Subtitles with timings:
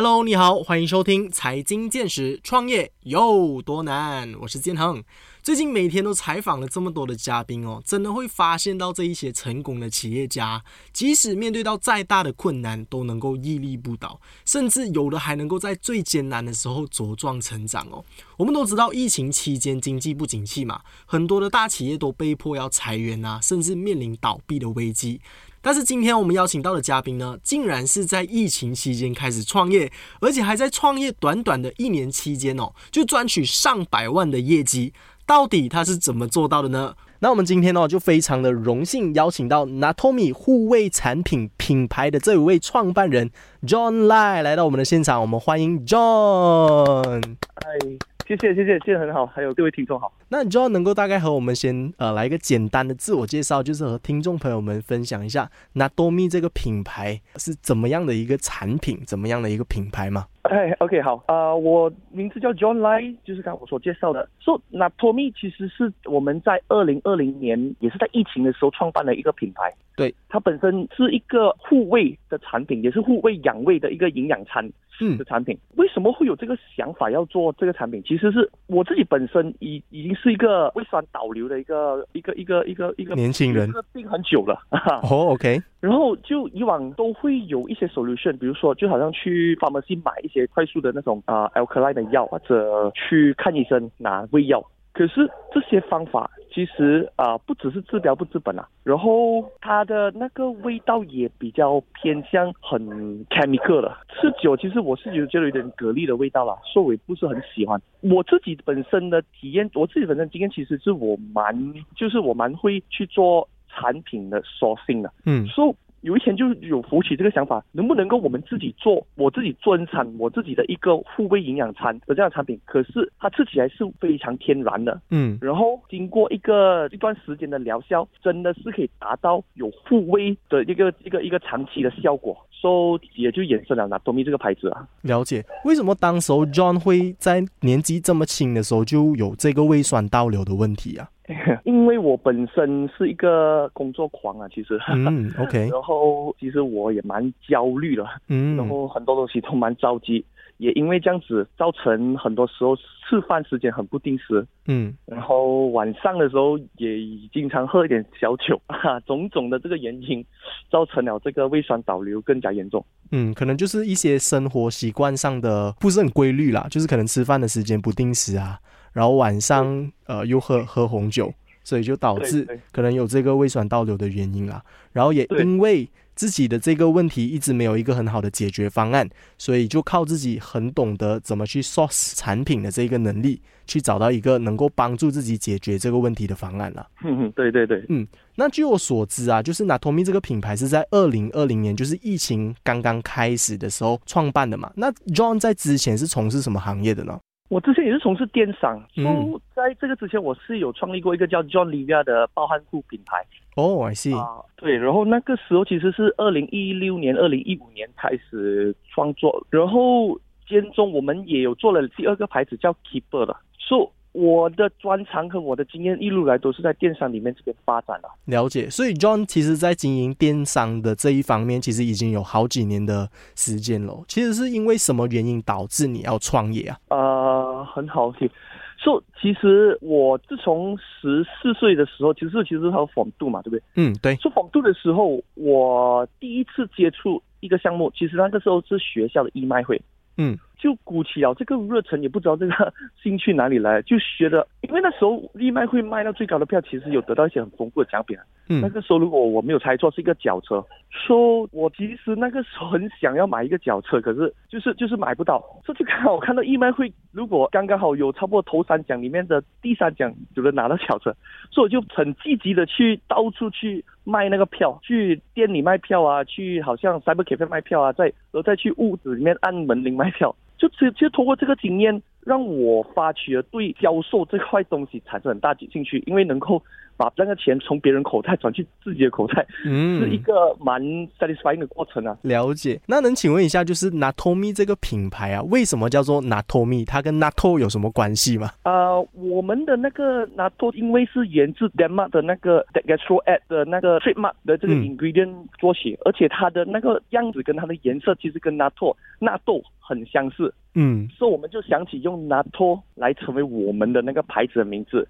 [0.00, 4.32] Hello，你好，欢迎收听财经见识，创业有多难？
[4.42, 5.02] 我是建恒。
[5.42, 18.04] 最近每天都采访了这么多的嘉宾哦，真的会发现到这一些成功的企业家，即使面对到再大的困难，都能够屹立不倒，甚至有的还能够在最艰难的时候茁壮成长哦。
[18.36, 25.20] 我们都知道，疫情期间经济不景气嘛，很多的大企业都被迫要裁员啊，甚至面临倒闭的危机。
[25.60, 29.90] 但是今天我们邀请到的嘉宾呢，竟然是在疫情期间开始创业，
[30.20, 34.92] 而且还在创业短短的一年期间哦，就赚取上百万的业绩。
[35.26, 36.94] 到底他是怎么做到的呢？
[37.18, 43.30] 那我们今天呢，就非常的荣幸邀请到 Natomi 护卫产品品牌的这一位创办人
[43.66, 47.36] John Lai 来到我们的现场，我们欢迎 John。
[47.56, 48.17] 嗨。
[48.28, 50.12] 谢谢谢谢，谢谢很好，还有各位听众好。
[50.28, 60.26] 那你就要能够大概和我们先呃来一个简单的自我介绍，就是和听众朋友们分享一下那多米这个品牌是怎么样的一个产品，怎么样的一个品牌吗？
[60.50, 64.28] 哎，OK，好，呃，我名字叫 John Lai，就是刚我所介绍的。
[64.40, 69.72] 说 Natomi 其实是我们在二零二零年，也是在疫情的时候创办的一个品牌。
[69.96, 74.70] 对，它本身是一个护胃的产品，也是护胃养胃的一个营养餐。
[75.00, 78.02] 嗯，的产品为什么会有这个想法要做这个产品？
[78.04, 84.58] 其实是我自己本身已已经是一个胃酸倒流的一个一个一个一个一个年轻人，病很久了。
[85.08, 85.62] 哦，OK。
[85.80, 94.64] 然后就以往都会有一些 solution，比如说就好像去 pharmacy 买一些快速的那种啊 alkaline 的药，或者去看医生拿胃药。
[94.92, 102.80] 可是这些方法其实啊，不只是治标不治本啊，然后它的那个味道也比较偏向很
[103.26, 103.96] chemical 了。
[104.08, 107.80] 吃久其实我是觉得有点蛤蜊的味道了，所以我不是很喜欢。
[108.00, 111.54] 我自己本身的体验，我自己本身经验，其实是我蛮
[111.94, 115.74] 就是我蛮会去做产品的 sourcing 的，嗯，所以。
[116.02, 122.56] 有一天就有浮起这个想法，能不能够我们自己做，我自己专产我自己的一个护胃营养餐的这样的产品？
[122.64, 134.86] 可是它吃起来是非常天然的，嗯，然后经过一个一段时间的疗效，真的是可以达到有护胃的一个一个一个长期的效果，所以也就衍生了拿多米这个牌子啊。
[135.02, 141.10] 了解为什么当时候 John 会在年纪这么轻的时候就有这个胃酸倒流的问题啊？
[141.64, 150.24] 因为我本身是一个工作狂啊，其实，嗯，OK， 然后其实我也蛮焦虑的，嗯，然后很多东西都蛮着急，
[150.56, 156.98] 也因为这样子造成很多时候吃饭时间很不定时，嗯，然后晚上的时候也
[157.32, 160.24] 经常喝一点小酒，哈， 种种的这个原因，
[160.70, 162.84] 造成了这个胃酸倒流更加严重。
[163.10, 168.58] 嗯，可能就是一些生活习惯上的不是很规律啦，就是可能吃饭的时间不定时啊。
[168.92, 171.32] 然后晚上呃又喝喝红酒，
[171.64, 174.62] 所以就导致可能有这个胃酸倒流的原因啦。
[174.92, 186.84] 然后也因为自己的这个问题一直没有一个很好的解决方案，所以就靠自己很懂得怎么去 source 产品的这个能力，去找到一个能够帮助自己解决这个问题的方案了。
[187.06, 188.04] 嗯，对对对，嗯，
[188.34, 194.72] 那据我所知啊，就是那 Tommy 这个品牌是在二零二零年，就是疫情刚刚开始的时候创办的嘛。
[194.74, 197.16] 那 John 在之前是从事什么行业的呢？
[197.48, 203.24] 我之前也是从事电商，嗯，在这个之前我是有创立过一个叫 John Livia 的包汗裤品牌。
[203.56, 204.16] 哦，I see。
[204.16, 213.90] 啊，对，然后那个时候其实是二零一六年、二零一五年开始创作，然后间中我们也有做了第二个牌子叫 Keeper 的，说。
[214.12, 218.08] 我的专长和我的经验一路来都是在电商里面这边发展的。
[218.24, 224.02] 了解，所以 John 其实在经营电商的这一方面，其实已经有好几年的时间了。
[224.08, 226.78] 其实是因为什么原因导致你要创业啊？
[226.88, 228.28] 呃，很好听。
[228.76, 233.62] 说其实我自从十四岁的时候，其实其实还有仿度嘛，对不对？
[233.74, 234.14] 嗯，对。
[234.16, 239.80] 说仿度的时候，我第一次接触一个项目，其实那个时候是学校的义卖会。
[240.16, 240.38] 嗯。
[240.58, 244.46] 就鼓起了这个热忱，也不知道这个 兴趣哪里来，就学的。
[244.62, 248.18] 因为那时候义卖会卖到最高的票，其实有得到一些很丰富的奖品。
[248.48, 250.64] 嗯，那个时候如果我没有猜错，是一个脚车。
[250.90, 255.42] 说我其实那个时候很想要买一个脚车，可是就是就是买不到。
[255.64, 261.14] 这就刚好我看到义卖会，如果刚刚好有差不多头三奖里面的第三奖有人拿到脚车，
[261.50, 270.34] 所以我就很积极的去到处去卖那个票，去店里卖票啊，去好像 Cyber Cafe 卖票啊，再然后再去屋子里面按门铃卖票。
[270.58, 276.62] 就直接通过这个经验，让我发起了对销售这块东西产生很大兴趣，因为能够
[276.98, 280.82] 把那个钱从别人口袋转去自己的口袋，嗯，是一个蛮
[281.18, 282.18] satisfying 的过程啊。
[282.22, 282.78] 了解。
[282.86, 286.84] 那能请问一下，就是 Natomi 这个品牌啊，为什么叫做 Natomi？
[286.84, 288.50] 它跟 Nato 有什么关系吗？
[288.64, 302.80] 呃，我们的那个 Nato 因为是源自 Denmark 的那个 Gastro a d 的那个 trademark 的这个嗯 ingredient 做写，而且它的那个样子跟它的颜色其实跟 Nato 纳豆很相似，嗯所以我们就想起用 Nato
[302.96, 305.06] 来成为我们的那个牌子的名字。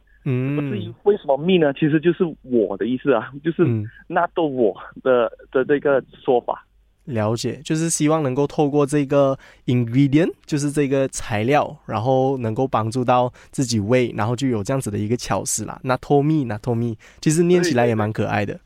[0.70, 1.72] 至于嗯为什么 me 呢？
[1.72, 6.64] 其实就是我的意思啊，就是嗯，纳豆我的的这个说法。
[7.04, 15.80] 了解，就是希望能够透过这个 ingredient，就是这个材料，然后能够帮助到自己胃，然后就有这样子的一个巧思啦。
[15.82, 18.60] Natomi Natomi，其实念起来也蛮可爱的。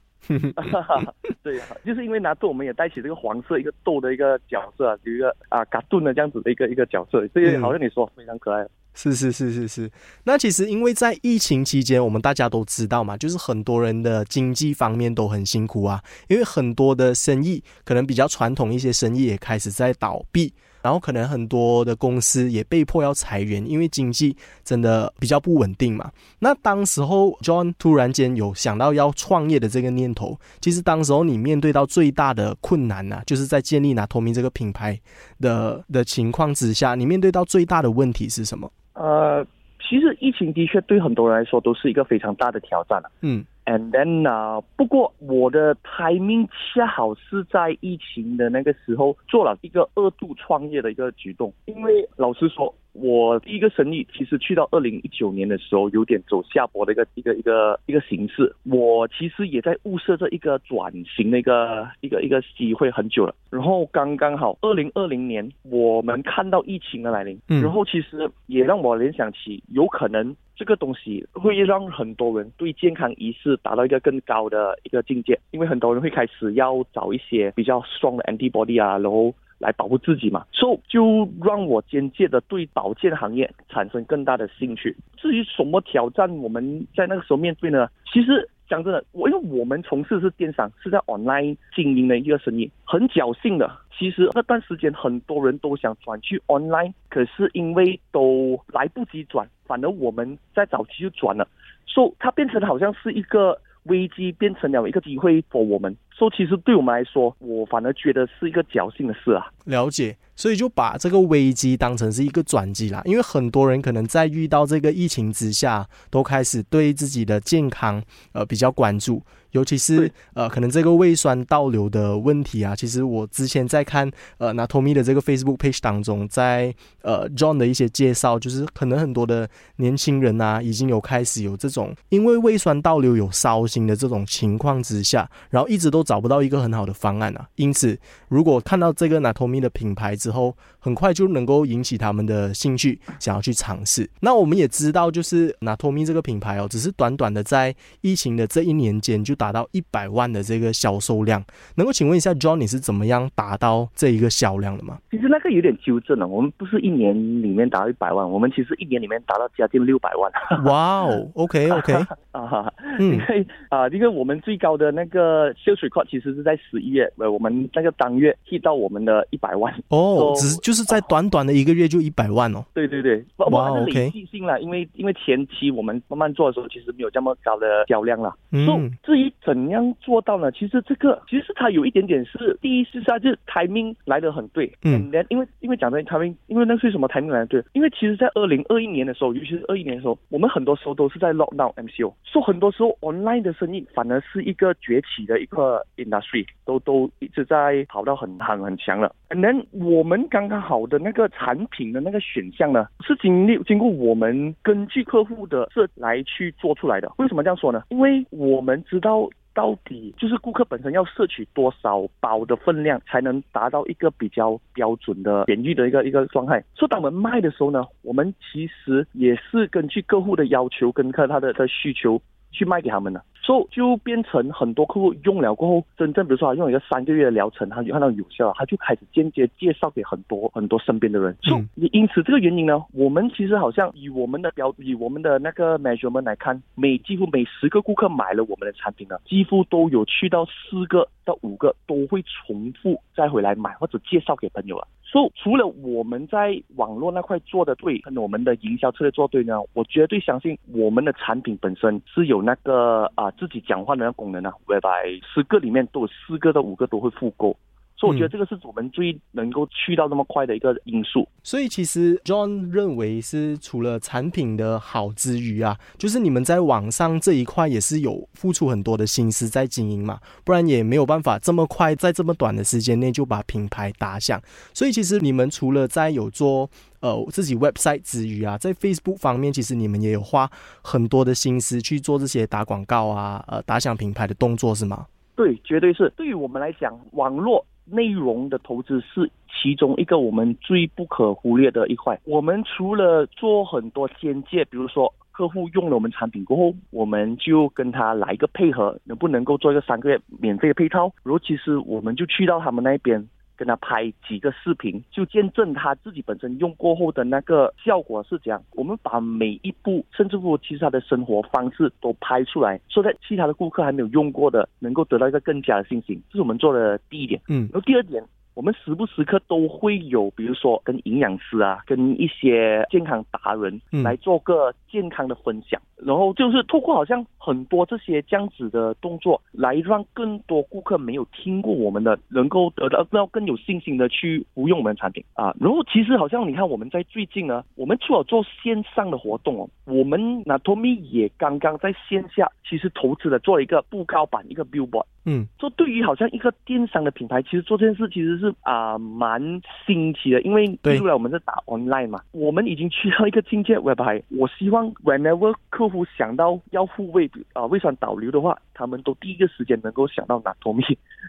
[1.45, 8.67] 对 啊，就是因为拿豆，我们也带起这个黄色一个豆的一个角色啊，有一个啊嘎顿的这样子的一个一个角色，所以嗯好像你说非常可爱。
[8.95, 9.91] 是是是是是，
[10.25, 20.53] 那其实因为在疫情期间，我们大家都知道嘛，就是很多人的经济方面都很辛苦啊，因为很多的生意可能比较传统一些生意也开始在倒闭，
[20.83, 26.13] 然后可能很多的公司也被迫要裁员，因为经济真的比较不稳定嘛。
[26.41, 35.01] 那当时候 John 突然间有想到要创业的这个念头，其实当时候你面对到最大的困难呐、就是在建立拿托米这个品牌
[35.41, 38.71] 的的情况之下，你面对到最大的问题是什么？
[38.95, 39.45] 呃，
[39.81, 43.11] 其实疫情的确对很多人来说都是一个非常大的挑战啊。
[43.21, 58.55] 嗯 And then 呢、不过我的 timing 恰好是在疫情的那个时候做了一个二度创业的一个举动，因为老实说，我第一个生意其实去到二零一九年的时候，有点走下坡的一个一个一个一个形式。
[58.65, 84.95] 我其实也在物色着一个转型的一个一个一个机会很久了，然后刚刚好二零二零年我们看到疫情的来临，然后其实也让我联想起有可能这个东西会让很多人对健康意识达到一个更高的一个境界，因为很多人会开始要找一些比较 strong 的 antibody 啊，然后来保护自己嘛，所以就让我间接的对保健行业产生更大的兴趣。
[85.17, 87.89] 至于什么挑战我们在那个时候面对呢？
[88.13, 93.71] 其实讲真的，我因为我们从事是电商，是在 online 经营的一个生意，很侥幸的。
[93.97, 101.47] 其实那段时间很多人都想转去 online，可是因为都来不及转，反而我们在早期就转了，
[101.87, 105.95] 所以它变成好像是一个危机，变成了一个机会 for 我们。
[106.23, 109.45] 所以其实对我们来说，我反而觉得是一个侥幸的事啊。
[109.65, 113.03] 了解，所以就把这个危机当成是一个转机啦。
[113.05, 118.01] 因为很多人可能在遇到这个疫情之下，都开始对自己的健康
[118.35, 119.21] 呃比较关注，
[119.51, 122.75] 尤其是呃可能这个胃酸倒流的问题啊。
[122.75, 124.09] 其实我之前在看
[124.39, 126.73] 呃 Natomi 的这个 Facebook page 当中，在
[127.03, 137.49] 呃 John 的一些介绍，就是可能很多的年轻人啊，已经有开始有这种因为胃酸倒流有烧心的这种情况之下，然后一直都找不到一个很好的方案啊。
[137.57, 137.99] 因此，
[138.29, 144.11] 如果看到这个 Natomi 的品牌之后，很快就能够引起他们的兴趣，想要去尝试。
[144.21, 151.43] 那我们也知道，就是 Natomi 这个品牌哦，只是短短的在疫情的这一年间就达到一百万的这个销售量。
[151.77, 154.99] 能够请问一下 John，你是怎么样达到这一个销量的吗？
[155.11, 160.31] 其实那个有点纠正了，我们不是一年里面达到一百万，我们其实一年里面达到将近六百万。
[160.65, 161.95] 哇哦，OK OK，
[162.33, 169.73] 啊，嗯因为啊，因为我们最高的那个 sales record 其实是在十一月，呃，我们那个当月 hit 到我们的一百万。
[169.89, 172.65] 哦， So- 只是就是在短短的一个月就一百万哦。
[172.75, 178.35] 对对对，哇 OK 累计性了，因为因为前期我们慢慢做的时候，其实没有这么高的销量了。
[178.51, 180.51] 嗯 So, 至于怎样做到呢？
[180.53, 187.65] 其实这个其实它有一点点是，第一是它就是 timing 来得很对，嗯因为因为讲的 timing，因为那是什么 timing 来得对？
[187.73, 199.15] 因为其实，在二零二一年的时候，尤其是二一年的时候，我们很多时候都是在 lockdown MCO，所以很多时候 online 的生意反而是一个崛起的一个 industry，都都一直在跑到很很很强了。
[199.29, 207.13] 可能我们刚刚好的那个产品的那个选项呢，是经历经过我们根据客户的设来去做出来的。
[207.19, 207.83] 为什么这样说呢？
[207.91, 209.29] 因为我们知道。
[209.55, 216.65] 到底就是顾客本身要摄取多少包的分量，才能达到一个比较标准的检疫的一个一个状态。
[216.75, 222.19] 所以当我们卖的时候呢，我们其实也是根据客户的要求跟客他的的需求
[222.51, 223.23] 去卖给他们的。
[223.43, 231.37] 所以就变成很多客户用了过后，真正比如说他用一个三个月的疗程，他就看到有效了，他就开始间接介绍给很多很多身边的人。
[231.43, 244.87] 所以嗯因此这个原因呢，我们其实好像以我们的标以我们的那个 measurement 来看，每几乎每十个顾客买了我们的产品呢，几乎都有去到四个到五个都会重复再回来买或者介绍给朋友了。
[245.13, 257.55] 所以除了我们在网络那块做的对，跟我们的营销策略做对呢，我绝对相信我们的产品本身是有那个啊自己讲话的那个功能啊，未来十个里面都有四个到五个都会复购。
[257.97, 261.29] 所以我觉得这个是我们最能够去到那么快的一个因素。
[261.45, 274.41] 所以其实 John 认为是除了产品的好之余啊，就是你们在网上这一块也是有付出很多的心思在经营嘛，不然也没有办法这么快在这么短的时间内就把品牌打响。
[274.75, 276.69] 所以其实你们除了在有做
[277.01, 280.51] 呃自己 website 之余啊，在 Facebook 方面，其实你们也有花
[280.83, 285.07] 很多的心思去做这些打广告啊，呃打响品牌的动作是吗？
[285.35, 286.13] 对，绝对是。
[286.17, 287.65] 对于我们来讲，网络。
[287.85, 292.19] 内容的投资是其中一个我们最不可忽略的一块。
[292.25, 301.13] 我们除了做很多间接，比如说客户用了我们产品过后，我们就跟他来一个配合，能不能够做一个三个月免费的配套？
[301.25, 303.27] 尤其是我们就去到他们那边。
[303.57, 308.63] 跟他拍几个视频，就见证他自己本身用过后的那个效果是怎样。
[308.73, 316.21] 我们把每一步，甚至乎其实他的生活方式都拍出来，说在其他的顾客还没有用过的，能够得到一个更加的信心。
[316.31, 317.41] 这是我们做的第一点。
[317.49, 318.23] 嗯，然后第二点。
[318.55, 335.55] 我们时不时刻都会有，比如说跟营养师啊，跟一些健康达人来做个健康的分享，然后就是透过好像很多这些这样子的动作，来让更多顾客没有听过我们的，能够得到要更有信心的去服用我们的产品啊。
[335.59, 345.07] 然后其实好像你看我们在最近呢，我们除了做线上的活动哦，我们那 Tommy 也刚刚在线下其实投资了做了一个布告板，一个 billboard。
[345.25, 349.41] 嗯，做对于好像一个电商的品牌，其实做这件事其实是啊蛮
[349.87, 350.67] 新奇的，因为
[350.99, 354.21] 出来我们是打 online 嘛，我们已经去到一个境界 web 牌。
[354.31, 360.83] 我希望 whenever 客户想到要付费啊胃酸导流的话，他们都第一个时间能够想到拿托米。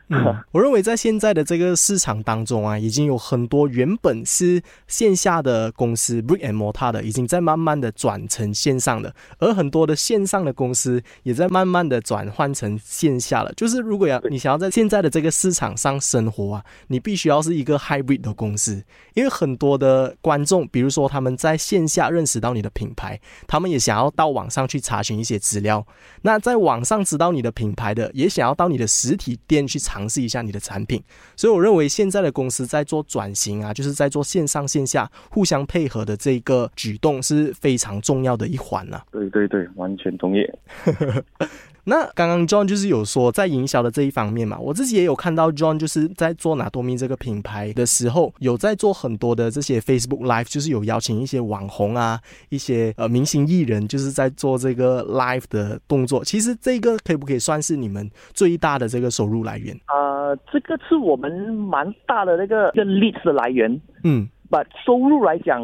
[0.52, 13.84] 我认为在现在的这个市场当中啊，已经有很多原本是线下的公司 brick and mortar 的，已经在慢慢的转成线上的，而很多的线上的公司也在慢慢的转换成线下了，就是。
[13.84, 18.82] 如果要你想要在现在的这个市场上生活啊，你必须要是一个 hybrid 的公司，
[19.14, 25.86] 因为很多的观众，比如说他们在线下认识到你的品牌，他们也想要到网上去查询一些资料。
[26.22, 31.02] 那在网上知道你的品牌的，也想要到你的实体店去尝试一下你的产品。
[31.36, 39.02] 所以我认为现在的公司在做转型啊，就是在做线上线下互相配合的这个举动是非常重要的一环呐。
[39.12, 40.46] 对对对，完全同意。
[41.86, 56.24] 那刚刚 John 就是有说在营销的这一方面嘛，我自己也有看到 John 就是在做拿多米这个品牌的时候，有在做很多的这些 Facebook Live，就是有邀请一些网红啊，一些呃明星艺人，就是在做这个 Live 的动作。
[56.24, 59.78] 其实这个可以不可以算是你们最大的这个收入来源？
[59.88, 63.82] 呃，这个是我们蛮大的那个一个 lead 的来源。
[64.04, 64.28] 嗯。
[64.50, 65.62] 把收入来讲，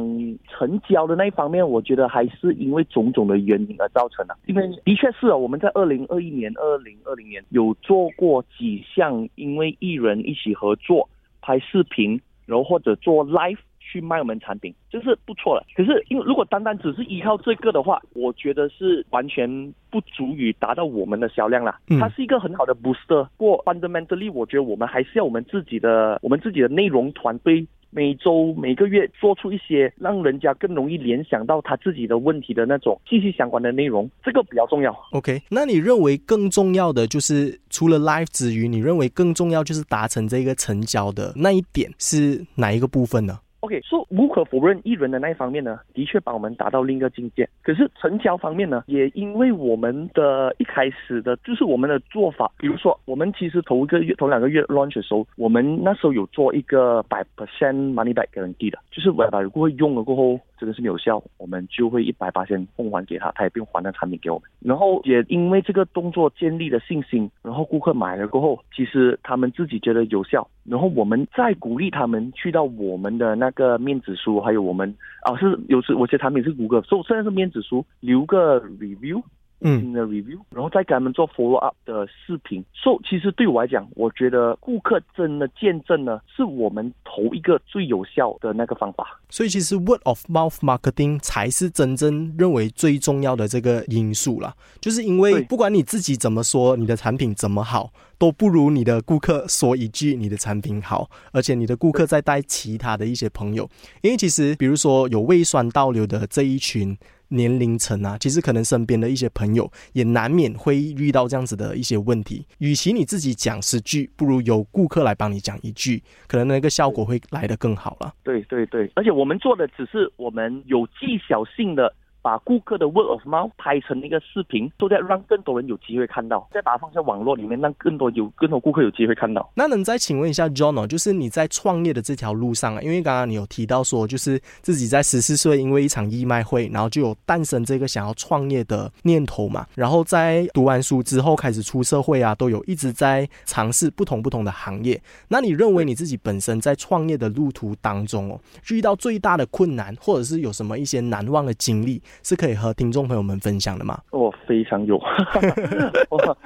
[0.47, 4.35] 成交的那一方面，我觉得还是因为种种的原因而造成的。
[4.47, 11.07] 因为的确是啊，我们在二零二一年、二零二零年有做过几项，因为艺人一起合作
[11.41, 15.63] 拍视频，然后或者做 live 去卖我们产品，就是不错了。
[15.75, 19.47] 可是，因为如果单单只是依靠这个的话，我觉得是完全
[19.91, 21.79] 不足以达到我们的销量啦。
[21.99, 27.67] 它是一个很好的 booster，不过 fundamentally，我觉得我们还是要我们自己的，我们自己的内容团队。
[27.91, 34.95] 每周每个月做出一些让人家更容易联想到他自己的问题的那种息息相关的内容，这个比较重要。
[35.11, 47.47] OK，那你认为更重要的就是除了 Live 之余，你认为更重要就是达成这个成交的那一点是哪一个部分呢？OK，说无可否认，一轮的那一方面呢，的确把我们达到另一个境界。
[47.61, 60.39] 可是成交方面呢，也因为我们的一开始的，就是我们的做法，比如说，我们其实头一个月、头两个月 launch 的时候，我们那时候有做一个百 percent money back guarantee 的，就是我把如果用了过后。
[60.59, 64.49] 真的是没有效，我们就会一百八先奉还给他，他也不用还那产品给我们。
[64.59, 79.23] 然后也因为这个动作建立了信心，然后顾客买了过后，其实他们自己觉得有效，然后我们再鼓励他们去到我们的那个面子书，还有我们啊是有时我些产品是谷歌，所以虽然是面子书，留个 review。
[79.61, 82.63] 嗯，的 review，然后再给他们做 follow up 的视频。
[82.73, 89.19] So，其实对我来讲，我觉得顾客真的见证呢，是我们头一个最有效的那个方法。
[89.29, 94.55] 所以，其实 word of mouth marketing 才是真正认为最重要的这个因素啦。
[94.79, 103.69] 就是因为不管你自己怎么说，你的产品怎么好，都不如你的顾客说一句你的产品好，而且你的顾客再带其他的一些朋友。
[104.01, 106.97] 因为其实，比如说有胃酸倒流的这一群。
[107.29, 112.45] 年龄层啊，其实可能身边的一些朋友也难免会遇到这样子的一些问题。
[112.59, 118.13] 与其你自己讲十句，不如由顾客来帮你讲一句，可能那个效果会来得更好了。
[118.23, 121.93] 对对对，而且我们做的只是我们有技巧性的。
[122.21, 129.49] 把顾客的 word of mouth 拍成一个视频，都在让更多人有机会看到，再把它放在网络里面，让更多有更多顾客有机会看到。
[129.55, 145.01] 那能再请问一下 John 哦，就是你在创业的这条路上啊，因为刚刚你有提到说，就是自己在十四岁因为一场义卖会，然后就有诞生这个想要创业的念头嘛，然后在读完书之后开始出社会啊，都有一直在尝试不同不同的行业。
[145.29, 152.01] 那你认为你自己本身在创业的路途当中哦，遇到最大的困难，或者是有什么一些难忘的经历？
[152.23, 153.99] 是可以和听众朋友们分享的吗？
[154.11, 154.97] 我非常有，
[156.09, 156.37] 我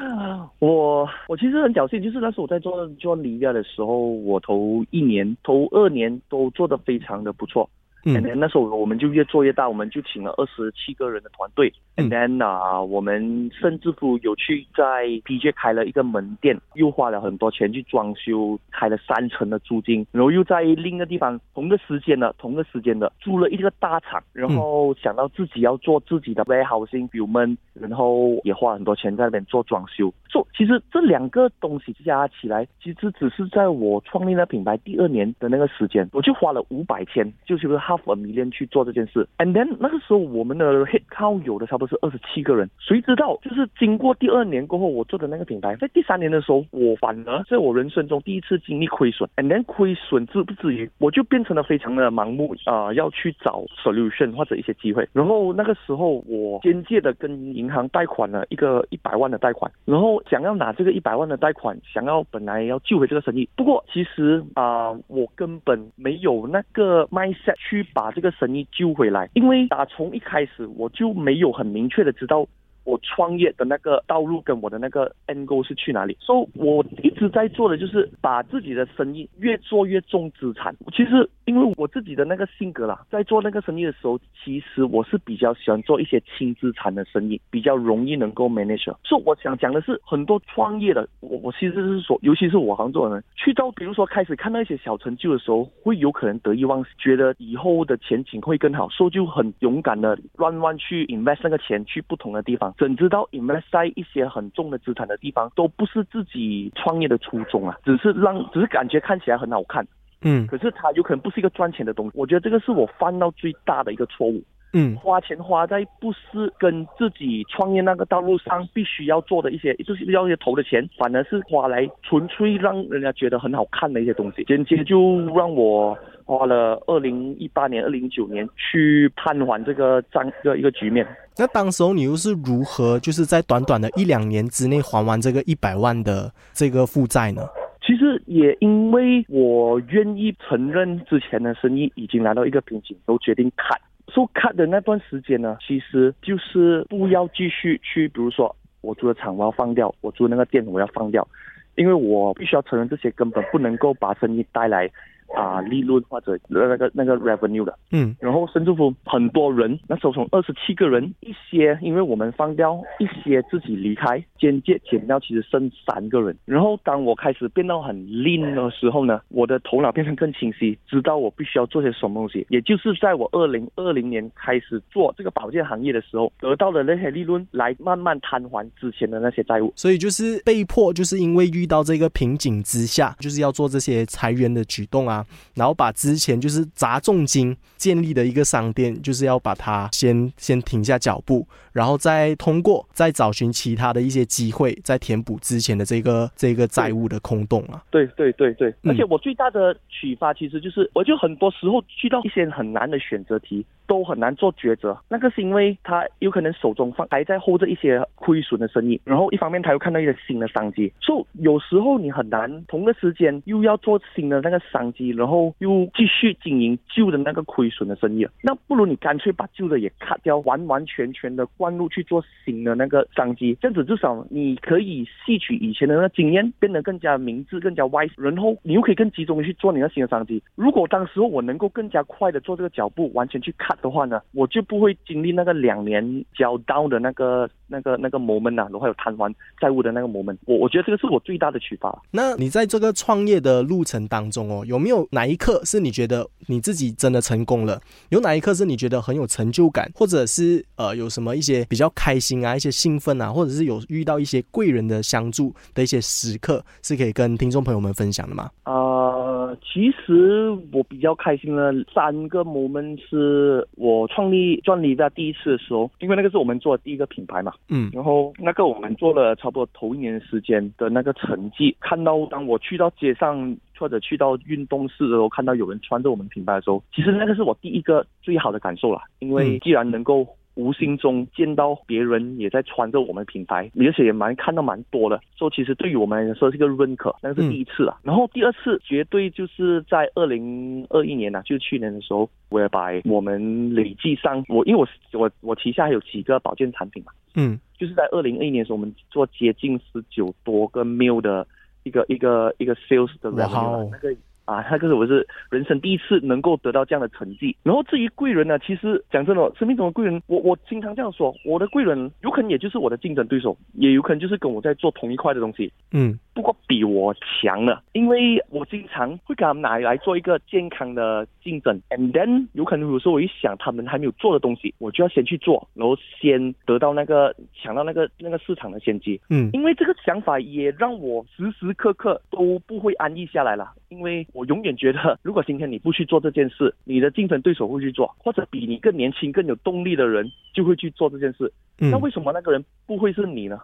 [0.60, 7.70] 我我其实很侥幸，就是那时候我在做做尼亚的时候，我头一年、头二年都做得非常的不错。
[8.06, 11.72] 嗯，那时候我们就越做越大，我们就请了二十七个人的团队。
[11.96, 30.14] And then 啊，我们甚至乎有去在 PJ 开了一个门店，又花了很多钱去装修，开了三层的租金，然后又在另一个地方同个时间的同个时间的租了一个大厂，然后想到自己要做自己的 warehousing b u i l 然后也花很多钱在那边做装修。
[30.28, 39.28] 做其实这两个东西加起来，其实只是在我创立了品牌第二年的那个时间，我就花了五百天，就是个 half a million 去做这件事。
[39.38, 49.30] And then 那个时候我们的 head count 有的差不多是二十七个人，谁知道就是经过第二年过后，我做的那个品牌，在第三年的时候，我反而在我人生中第一次经历亏损。
[49.38, 55.08] And then 亏损至不至于，我就变成了非常的盲目啊，要去找 solution 或者一些机会。
[55.14, 60.22] 然后那个时候我间接的跟银行贷款了一个一百万的贷款，然后。
[60.30, 63.48] 想要拿这个一百万的贷款，想要本来要救回这个生意。
[63.56, 72.48] 不过其实啊，我根本没有那个 mindset 去把这个生意救回来，因为打从一开始我就没有很明确的知道。
[72.84, 76.18] 我创业的那个道路跟我的那个 end goal 是去哪里？
[76.20, 80.76] 所以我一直在做的就是把自己的生意越做越重资产。
[80.92, 88.94] 其实因为我自己的那个性格啦，在做那个生意的时候，其实我是比较喜欢做一些轻资产的生意，比较容易能够 manage。
[89.04, 102.73] 所以我想讲的是，很多创业的，我我其实是说，尤其是我行做的人，去到比如说开始看到一些小成就的时候，会有可能得意忘形，觉得以后的前景会更好，所以就很勇敢的乱乱去 invest 那个钱去不同的地方。
[102.78, 109.86] 怎知道 invest 在一些很重的资产的地方，都不是自己创业的初衷啊，只是让，只是感觉看起来很好看，
[110.22, 112.12] 嗯，可是它有可能不是一个赚钱的东西。
[112.16, 125.98] 我觉得这个是我犯到最大的一个错误，嗯，花钱花在不是跟自己创业那个道路上必须要做的一些，就是要些投的钱，反而是花来纯粹让人家觉得很好看的一些东西，间接就让我。
[126.26, 131.06] 花了二零一八年、二零一九年去判还这个账的一个局面。
[131.38, 137.42] 那当时候你又是如何，就是在短短的一两年之内还完这个一百万的这个负债呢？
[137.86, 143.78] 其实也因为我愿意承认之前的生意已经来到一个瓶颈，都决定 cut。
[144.08, 151.28] 说 cut 的那段时间呢，其实就是不要继续去，比如说我租的厂我要放掉，我租的那个店我要放掉，
[151.76, 154.90] 因为我必须要承认这些根本不能够把生意带来。
[155.36, 166.36] 啊，利润或者那个那个 revenue 的，嗯，然后甚至乎很多人，那时候从二十七个人，一些因为我们放掉，一些自己离开，间接减掉，其实剩三个人。
[166.46, 172.46] 然后当我开始变到很 lean 的时候呢，我的头脑变成更清晰，知道我必须要做些什么东西。
[172.50, 179.74] 也就是在我二零二零年开始做这个保健行业的时候，得到的那些利润来慢慢摊还之前的那些债务。
[179.76, 185.23] 所以就是被迫，就是因为遇到这个瓶颈之下，就是要做这些裁员的举动啊。
[185.56, 197.84] 然后把之前就是砸重金建立的一个商店，就是要把它先先停下脚步，然后再通过再找寻其他的一些机会，再填补之前的这个这个债务的空洞啊。
[197.92, 203.66] 对对对对，而且我最大的启发其实就是，我就很多时候遇到一些很难的选择题。
[203.86, 230.42] 都很难做抉择，那个是因为他有可能手中放还在 hold 着一些亏损的生意，然后一方面他又看到一些新的商机，所以有时候你很难同个时间又要做新的那个商机，然后又继续经营旧的那个亏损的生意，那不如你干脆把旧的也 cut 掉，完完全全的灌入去做新的那个商机，这样子至少你可以吸取以前的那个经验，变得更加明智、更加 wise，然后你又可以更集中的去做你的新的商机。
[230.56, 233.74] 如果当时候我能够更加快的做这个脚步，完全去 cut。
[233.84, 242.02] 的话呢，我就不会经历那个两年交到的那个那个那个 moment 啊，然后还有偿还债务的那个 moment，我我觉得这个是我最大的启发。
[242.12, 247.80] 那你在这个创业的路程当中哦，有没有哪一刻是你觉得你自己真的成功了？
[248.10, 258.50] 有哪一刻是你觉得很有成就感，或者是呃有什么一些比较开心啊、一些兴奋啊，或者是有遇到一些贵人的相助的一些时刻，是可以跟听众朋友们分享的吗？
[258.66, 280.28] 呃，其实我比较开心的三个 moment 是我创立专利的第一次的时候，因为那个是我们做的第一个品牌嘛，嗯，然后那个我们做了差不多头一年时间的那个成绩，看到当我去到街上或者去到运动室的时候，看到有人穿着我们品牌的时候，其实那个是我第一个最好的感受了，因为既然能够。
[280.56, 287.98] 无形中见到别人也在穿着我们品牌，而且也蛮看到蛮多的，说其实对于我们来说是一个认可，那个是第一次啊。
[288.04, 294.88] 然后第二次绝对就是在二零二一年啊，就是去年的时候，我也把我们累计上我因为我
[295.20, 301.48] 我我旗下还有几个保健产品嘛，嗯，就是在二零二一年的时候，我们做接近十九多个 mil 的
[301.84, 304.16] 一个一个一个 sales 的 revenue 那个。
[304.46, 307.56] 啊，那个是我是人生第一次能够得到这样的成绩。
[307.64, 315.72] 然后至于贵人呢，其实讲真的，生命中的贵人，我我经常这样说，我的贵人有可能也就是我的竞争对手，也有可能就是跟我在做同一块的东西。
[315.92, 316.18] 嗯。
[316.34, 329.22] 不过比我强了，因为我经常会给他们拿来做一个健康的竞争，and then 有可能有时候我一想他们还没有做的东西，我就要先去做，然后先得到那个抢到那个那个市场的先机。
[329.30, 341.52] 嗯，因为这个想法也让我时时刻刻都不会安逸下来了，因为我永远觉得，如果今天你不去做这件事，你的竞争对手会去做，或者比你更年轻、更有动力的人就会去做这件事。
[341.78, 343.58] 那为什么那个人不会是你呢？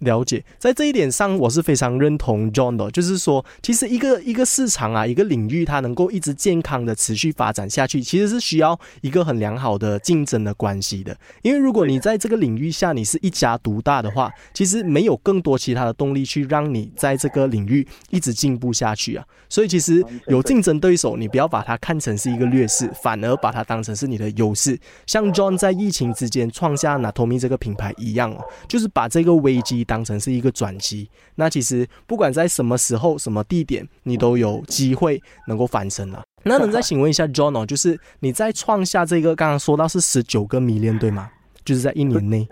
[0.00, 11.16] 了解，在这一点上，我是非常认同 John 的，就是说，其实一个一个市场啊，一个领域，它能够一直健康的持续发展下去，其实是需要一个很良好的竞争的关系的。
[11.42, 19.24] 因为如果你在这个领域下你是一家独大的话，其实没有更多其他的动力去让你在这个领域一直进步下去啊。
[19.48, 24.78] 所以其实有竞争对手，你不要把它看成是一个劣势，反而把它当成是你的优势。
[25.06, 31.08] 像 John 在疫情之间创下 Natomi 这个品牌一样哦，就是把这个危机当成是一个转机。
[31.34, 36.22] 那其实不管在什么时候、什么地点，你都有机会能够翻身了。
[36.44, 41.30] 那能再请问一下 John 哦，就是你在创下这个刚刚说到是十九个迷恋对吗？
[41.64, 42.48] 就是在一年内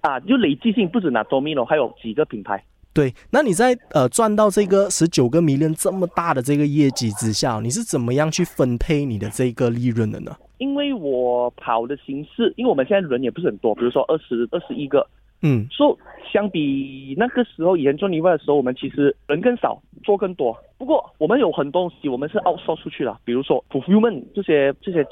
[0.00, 2.62] 啊，就累计性不止 Natomi 哦，还有几个品牌。
[2.94, 10.36] 对，那你在呃赚到这个十九个迷恋这么大的这个业绩之下，你是怎么样去分配你的这个利润的呢？
[10.58, 15.06] 因为我跑的形式，因为我们现在人也不是很多，比如说二十二十一个，
[15.40, 15.98] 嗯，说
[16.30, 20.54] 相比那个时候以前做例外的时候，我们其实人更少，做更多。
[20.76, 25.02] 不过我们有很多东西我们是 outsource 出去了，比如说 fulfillment 这些这些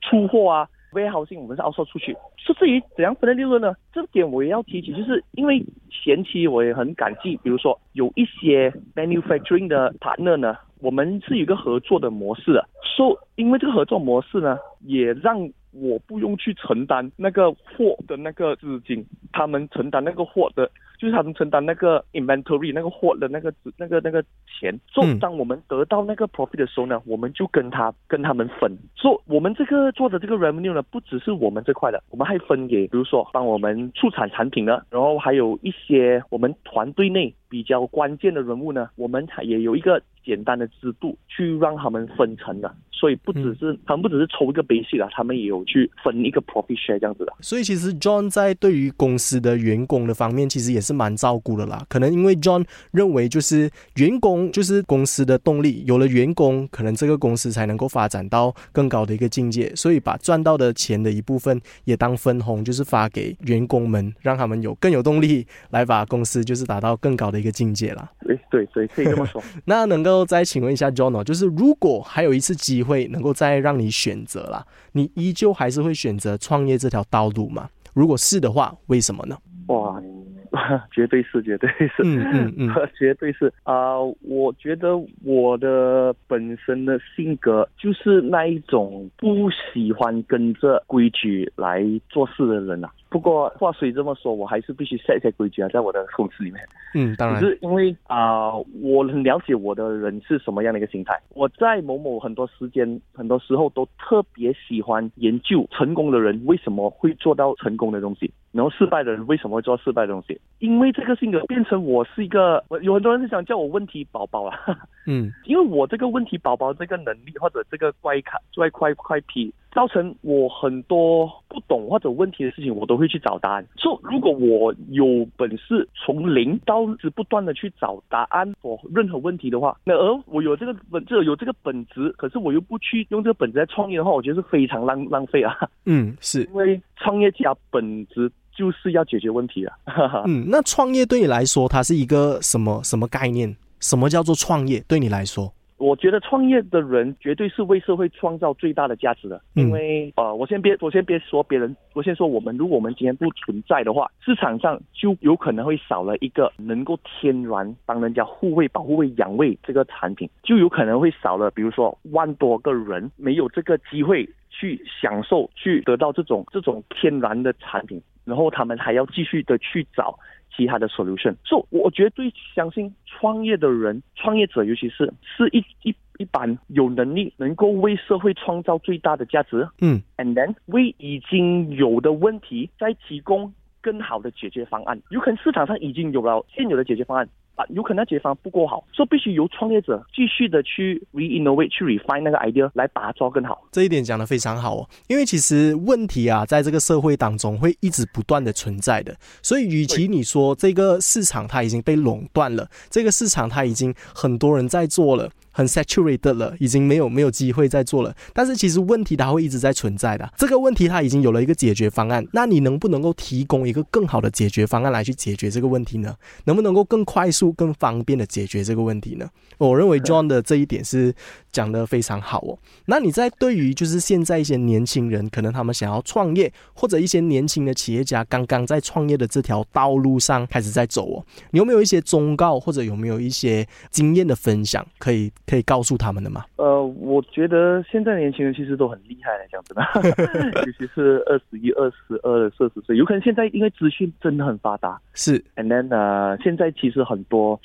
[0.00, 0.68] 出货啊。
[0.92, 3.74] 微好性我们是销售出去，是至于怎样分的利润呢？
[3.92, 15.38] 这点我也要提起，就是因为前期我也很感激，比如说有一些 manufacturing 的 partner 呢，我们是有一个合作的模式的，说因为这个合作模式呢，也让
[15.72, 20.70] 我不用去承担那个货的那个资金，他们承担那个货的。
[21.00, 28.76] 就是他们承担那个 inventory 那个货的那个那个那个钱，就当我们得到那个 profit 的时候呢，我们就跟他跟他们分。
[28.94, 42.74] 做我们这个做的这个 revenue 呢，不只是我们这块的，我们还分给，比如说帮我们出产产品的，然后还有一些我们团队内比较关键的人物呢，我们也有一个简单的制度去让他们分成的。
[42.92, 47.32] 所以不只是他们不只是抽一个 basic 啦，他们也有去分一个 profit share 这样子的。
[47.40, 51.82] 所以其实 John 在对于公司的员工的方面，其实也是蛮照顾的啦。
[51.88, 59.74] 可能因为 John 认为就是员工就是公司的动力，有了员工，可能这个公司才能够发展到更高的一个境界。
[59.74, 68.06] 所以把赚到的钱的一部分也当分红，就是发给员工们，让他们有更有动力来把公司就是达到更高的一个境界啦。
[68.20, 69.42] 对对对，可以这么说。
[69.64, 72.90] 那能够再请问一下 John 哦，就是如果还有一次机会。
[72.90, 77.68] 会能够再让你选择啦，你依旧还是会选择创业这条道路吗？
[77.94, 79.38] 如果是的话，为什么呢？
[79.68, 80.02] 哇，
[80.90, 84.00] 绝对是，绝对是，嗯嗯嗯， 绝对是啊！
[84.22, 92.90] 我觉得我的本身的性格就是那一种不喜欢跟着规矩来做事的人啊。
[93.10, 96.62] 不过话虽这么说，我还是必须 set 一些规矩啊，在我的公司里面。
[96.94, 97.40] 嗯，当然。
[97.40, 101.20] 是因为啊，我很了解我的人是什么样的一个心态。
[101.30, 110.40] 我在某某很多时间、很多时候都特别喜欢研究成功的人为什么会做到成功的东西，然后失败的人为什么会做失败的东西。
[110.58, 114.58] 因为这个性格变成我是一个，有很多人是想叫我问题宝宝啊。
[115.06, 119.52] 嗯，因为我这个问题宝宝这个能力或者这个怪卡怪怪怪癖。
[119.72, 123.64] 造成我很多不懂或者问题的事情，我都会去找答案。
[123.76, 135.56] 所以，如果我有本事从零到一直不断的去找答案我任何问题的话，那而我有这个本，这有这个本质，可是我又不去用这个本质来创业的话，我觉得是非常浪浪费啊。
[135.84, 139.74] 嗯，是因为创业家本质就是要解决问题啊。
[140.26, 143.56] 嗯，那创业对你来说，它是一个什么什么概念？
[143.80, 144.80] 什么叫做创业？
[144.86, 145.52] 对你来说？
[145.80, 170.18] 我觉得创业的人绝对是为社会创造最大的价值的，因为呃，我先别我先别说别人，我先说我们，如果我们今天不存在的话，市场上就有可能会少了一个能够天然帮人家护卫、保护卫、养胃这个产品，就有可能会少了，比如说万多个人没有这个机会去享受、去得到这种这种天然的产品，然后他们还要继续的去找。
[170.54, 185.00] 其他的 solution，所以我绝对相信创业的人、创业者，尤其是是一一一般有能力能够为社会创造最大的价值，嗯，and then 为已经有的问题再提供更好的解决方案。
[185.10, 187.28] 有可能市场上已经有了现有的解决方案。
[187.68, 193.62] 有可能解方不够好，所以必须由创业者继续的去 reinnovate，去 refine 那个 idea 来把它做更好。
[193.72, 205.30] 这一点讲的非常好哦，因为其实问题啊，在这个社会当中会一直不断的存在的，所以与其你说这个市场它已经被垄断了，这个市场它已经很多人在做了。
[205.50, 208.14] 很 saturated 了，已经没有没有机会再做了。
[208.32, 210.32] 但是其实问题它会一直在存在的。
[210.36, 216.14] 这个问题它已经有了一个解决方案，那你能不能够提供一个更好的解决方案来去解决这个问题呢？
[216.44, 219.28] 能不能够更快速、更方便的解决这个问题呢？
[219.58, 221.14] 我认为 John 的这一点是
[221.52, 222.58] 讲的非常好哦。
[222.86, 235.30] 那你在对于就是现在一些年轻人，可能他们想要创业，或者一些年轻的企业家刚刚在创业的这条道路上开始在走哦，你有没有一些忠告，或者有没有一些经验的分享可以？
[235.50, 236.44] 可以告诉他们的吗？
[236.56, 245.44] 呃，我觉得现在年轻人其实都很厉害，讲真的， 尤其是二十一、二十二、四十岁，有可能现在因为资讯真的很发达，是。
[245.56, 247.60] And then 呢，现在其实很多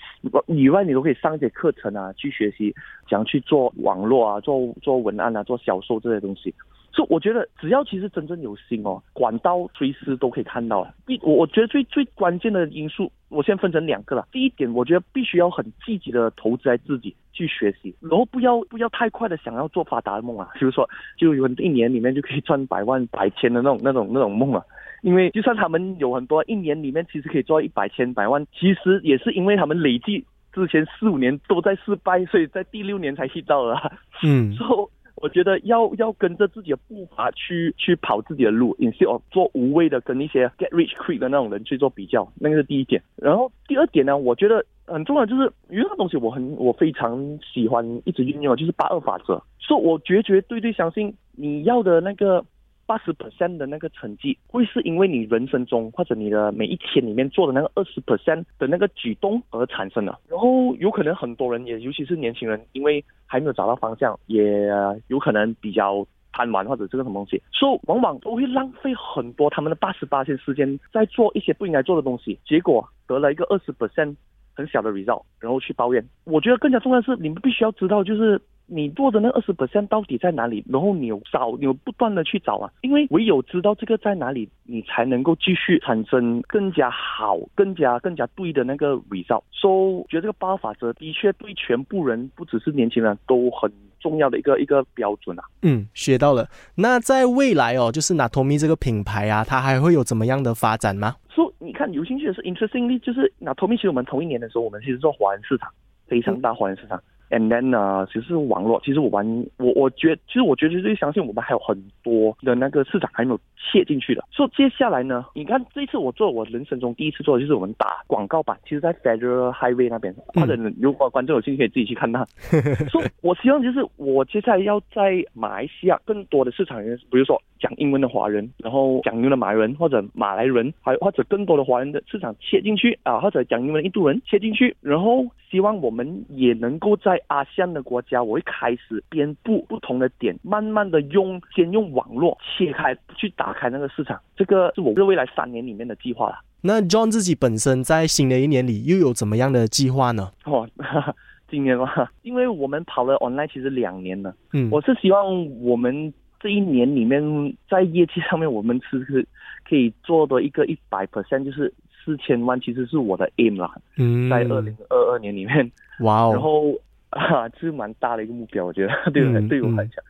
[0.47, 2.73] 以外，你都可以上一些课程啊，去学习，
[3.07, 6.51] 怎样去做网络啊，做做文案啊，做销售这些东西。
[6.95, 10.87] 所以我觉得，只要其实真正有心哦，管道随时都可以看到。
[11.05, 14.25] 必我我觉得最最关键的因素，我先分成两个了。
[14.31, 24.63] 第一点，我觉得必须要很积极的投资在自己去学习，然后不要不要太快的想要做发达的梦啊，比如说就有一年里面就可以赚百万百千的那种那种那种梦啊。
[25.01, 33.91] 因为就算他们有很多一年里面其实可以做一百千百万，其实也是因为他们累计之前四五年都在失败，所以在第六年才 hit 到了。
[34.23, 34.89] 嗯， 说。
[35.15, 43.01] 我觉得要要跟着自己的步伐去去跑自己的路，instead of 做无谓的跟一些 get rich quick 的那种人去做比较，那个是第一点。
[43.15, 49.41] 然后第二点呢，我觉得很重要就是有一个东西我很我非常喜欢一直运用，就是八二法则。
[49.59, 52.45] 所以我绝绝对对相信你要的那个。
[52.85, 60.17] 八十 percent 的那个成绩，会是因为你人生中或者你的每一天里面做的那个二十 percent 的那个举动而产生的。
[60.29, 64.69] 然后有可能很多人也，尤其是年轻人，因为还没有找到方向，也
[65.07, 74.15] 有可能比较贪玩或者这个什么东西，所以往往都会浪费很多他们的八十八天时间在做一些不应该做的东西，结果得了一个二十 percent
[74.53, 76.05] 很小的 result，然后去抱怨。
[76.25, 78.39] 我觉得更加重要的是，你们必须要知道，就是。
[78.67, 80.63] 你做的那二十 percent 到底在哪里？
[80.67, 89.43] 然后你有找，你有不断的去找啊，因为唯有知道这个在哪里，你才能够继续产生更加好、更加更加对的那个 result。
[89.51, 95.43] 所以，觉得这个八法则的确对全部人，不只是年轻人，都很重要的一个一个标准啊。
[95.61, 96.47] 嗯，学到了。
[96.75, 101.15] 那在未来哦，就是 Natomi 这个品牌啊，它还会有怎么样的发展吗？
[101.29, 105.69] 说你看，有兴趣的是 interestingly，就是 Natomi，其实我们同一年的时候，我们其实做华人市场，
[106.07, 107.01] 非常大华人市场。
[107.31, 114.23] And then 呢，其实网络，其实我玩我我觉，其实我觉得最相信我们还有很多的那个市场还没有切进去的。
[114.31, 122.25] 所以接下来呢，你看这一次我做我人生中第一次做的就是我们打广告版，其实在 Federal Highway 那边，或者如果观众有兴趣可以自己去看它。
[122.89, 146.35] 说我希望就是我接下来要在马来西亚更多的市场人，比如说讲英文的华人，然后讲英文的马来人或者马来人，还或者更多的华人的市场切进去啊，或者讲英文的印度人切进去，然后希望我们也能够在阿香的国家，我会开始编布不同的点，慢慢的用先用网络切开去打开那个市场，这个是我未来三年里面的计划了。
[146.61, 150.31] 那 John 自己本身在新的一年里又有怎么样的计划呢？
[150.45, 150.67] 哦，
[151.47, 151.87] 今年嘛，
[152.23, 156.11] 因为我们跑了 online 其实两年了，嗯，我是希望我们
[156.45, 157.19] 这一年里面
[157.67, 159.27] 在业绩上面，我们是是
[159.67, 163.75] 可以做的一个一百 percent，就是四千万，其实是我的 aim 啦。
[163.97, 166.71] 嗯，在二零二二年里面，哇哦，然后
[167.09, 170.05] 啊，这是蛮大的一个目标，我觉得对对 对我来讲。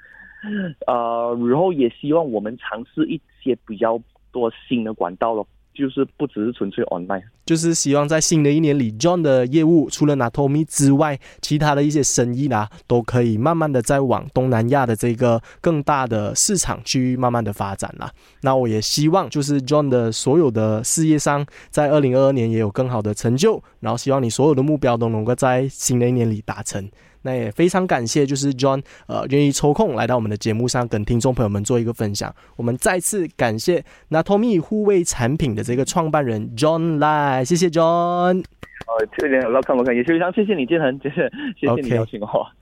[0.88, 3.98] 呃，然后也希望我们尝试一些比较
[4.34, 5.48] 多新的管道咯。
[5.76, 18.10] 就是不只是纯粹 online，就是希望在新的一年里，John 的业务除了拿 Tommy 之外，其他的一些生意啦，都可以慢慢的在往东南亚的这个更大的市场去慢慢的发展啦。
[18.42, 26.90] 那我也希望就是 John 的所有的事业上，在二零二二年也有更好的成就，然后希望你所有的目标都能够在新的一年里达成。
[27.26, 32.34] 那也非常感谢，就是 John，呃，愿意抽空来到我们的节目上，跟听众朋友们做一个分享。
[32.56, 38.44] 我们再次感谢 Natomi 护卫产品的这个创办人 John 来，谢谢 John。
[38.86, 42.48] 呃，这边老看我看，也是非常谢谢你建恒，谢谢谢谢你邀请我。